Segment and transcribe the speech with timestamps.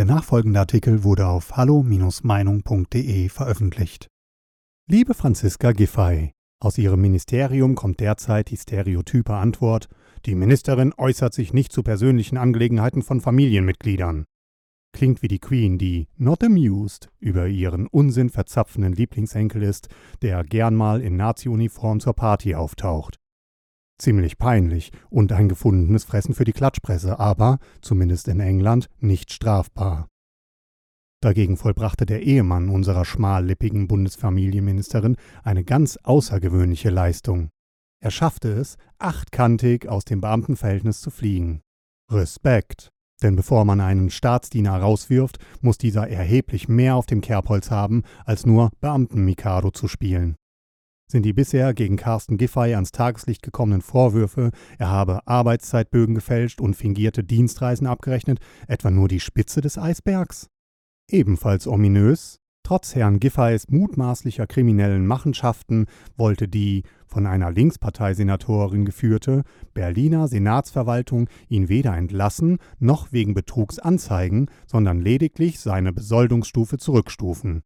[0.00, 4.08] Der nachfolgende Artikel wurde auf hallo-meinung.de veröffentlicht.
[4.90, 9.90] Liebe Franziska Giffey, aus Ihrem Ministerium kommt derzeit die stereotype Antwort,
[10.24, 14.24] die Ministerin äußert sich nicht zu persönlichen Angelegenheiten von Familienmitgliedern.
[14.94, 19.88] Klingt wie die Queen, die not amused über ihren Unsinn verzapfenden Lieblingsenkel ist,
[20.22, 23.18] der gern mal in Nazi-Uniform zur Party auftaucht.
[24.00, 30.08] Ziemlich peinlich und ein gefundenes Fressen für die Klatschpresse, aber, zumindest in England, nicht strafbar.
[31.22, 37.50] Dagegen vollbrachte der Ehemann unserer schmallippigen Bundesfamilienministerin eine ganz außergewöhnliche Leistung.
[38.02, 41.60] Er schaffte es, achtkantig aus dem Beamtenverhältnis zu fliegen.
[42.10, 42.88] Respekt.
[43.22, 48.46] Denn bevor man einen Staatsdiener rauswirft, muss dieser erheblich mehr auf dem Kerbholz haben, als
[48.46, 50.36] nur Beamten-Mikado zu spielen.
[51.10, 56.76] Sind die bisher gegen Carsten Giffey ans Tageslicht gekommenen Vorwürfe, er habe Arbeitszeitbögen gefälscht und
[56.76, 58.38] fingierte Dienstreisen abgerechnet,
[58.68, 60.46] etwa nur die Spitze des Eisbergs?
[61.10, 65.86] Ebenfalls ominös, trotz Herrn Giffeys mutmaßlicher kriminellen Machenschaften
[66.16, 69.42] wollte die von einer Linksparteisenatorin geführte
[69.74, 77.62] Berliner Senatsverwaltung ihn weder entlassen noch wegen Betrugs anzeigen, sondern lediglich seine Besoldungsstufe zurückstufen.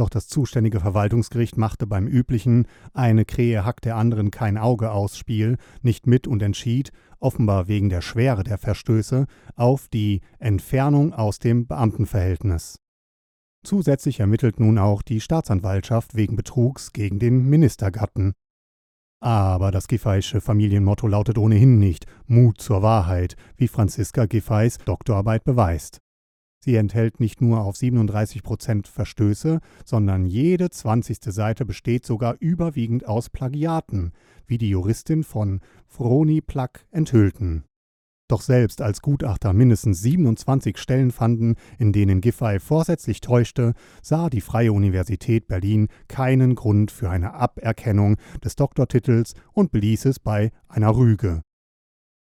[0.00, 5.18] Doch das zuständige Verwaltungsgericht machte beim üblichen eine Krähe hackt der anderen kein Auge aus
[5.18, 9.26] Spiel nicht mit und entschied, offenbar wegen der Schwere der Verstöße,
[9.56, 12.78] auf die Entfernung aus dem Beamtenverhältnis.
[13.62, 18.32] Zusätzlich ermittelt nun auch die Staatsanwaltschaft wegen Betrugs gegen den Ministergatten.
[19.22, 26.00] Aber das Giffeysche Familienmotto lautet ohnehin nicht Mut zur Wahrheit, wie Franziska Giffeys Doktorarbeit beweist.
[26.62, 33.06] Sie enthält nicht nur auf 37 Prozent Verstöße, sondern jede zwanzigste Seite besteht sogar überwiegend
[33.08, 34.12] aus Plagiaten,
[34.46, 37.64] wie die Juristin von Froni Plack enthüllten.
[38.28, 43.72] Doch selbst als Gutachter mindestens 27 Stellen fanden, in denen Giffey vorsätzlich täuschte,
[44.02, 50.20] sah die Freie Universität Berlin keinen Grund für eine Aberkennung des Doktortitels und beließ es
[50.20, 51.40] bei einer Rüge.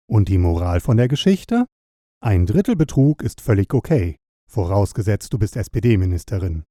[0.09, 1.67] Und die Moral von der Geschichte?
[2.21, 4.18] Ein Drittel Betrug ist völlig okay
[4.49, 6.65] vorausgesetzt du bist SPD-Ministerin.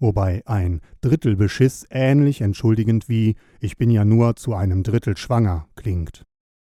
[0.00, 5.68] Wobei ein Drittel Beschiss ähnlich entschuldigend wie Ich bin ja nur zu einem Drittel schwanger
[5.76, 6.24] klingt.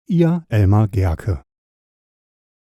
[0.08, 1.42] Ihr Elmar Gerke.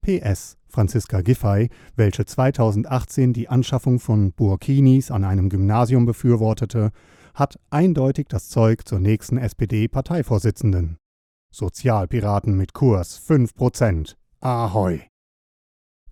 [0.01, 6.91] PS Franziska Giffey, welche 2018 die Anschaffung von Burkinis an einem Gymnasium befürwortete,
[7.35, 10.97] hat eindeutig das Zeug zur nächsten SPD-Parteivorsitzenden.
[11.51, 14.15] Sozialpiraten mit Kurs 5%.
[14.39, 15.12] Ahoi!